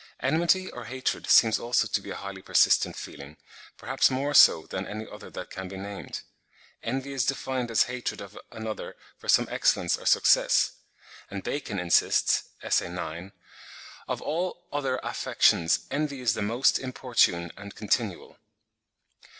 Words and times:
Enmity 0.19 0.67
or 0.71 0.85
hatred 0.85 1.29
seems 1.29 1.59
also 1.59 1.87
to 1.87 2.01
be 2.01 2.09
a 2.09 2.15
highly 2.15 2.41
persistent 2.41 2.95
feeling, 2.95 3.37
perhaps 3.77 4.09
more 4.09 4.33
so 4.33 4.65
than 4.65 4.87
any 4.87 5.07
other 5.07 5.29
that 5.29 5.51
can 5.51 5.67
be 5.67 5.77
named. 5.77 6.21
Envy 6.81 7.13
is 7.13 7.23
defined 7.23 7.69
as 7.69 7.83
hatred 7.83 8.19
of 8.19 8.35
another 8.49 8.95
for 9.19 9.29
some 9.29 9.47
excellence 9.51 9.97
or 9.99 10.07
success; 10.07 10.71
and 11.29 11.43
Bacon 11.43 11.77
insists 11.77 12.45
(Essay 12.63 12.87
ix.), 12.91 13.31
"Of 14.07 14.23
all 14.23 14.67
other 14.73 14.99
affections 15.03 15.81
envy 15.91 16.19
is 16.19 16.33
the 16.33 16.41
most 16.41 16.79
importune 16.79 17.51
and 17.55 17.75
continual." 17.75 18.37